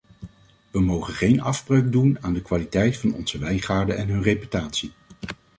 We 0.71 0.79
mogen 0.81 1.13
geen 1.13 1.41
afbreuk 1.41 1.91
doen 1.91 2.17
aan 2.23 2.33
de 2.33 2.41
kwaliteit 2.41 2.97
van 2.97 3.13
onze 3.13 3.37
wijngaarden 3.37 3.97
en 3.97 4.07
hun 4.09 4.21
reputatie. 4.23 4.91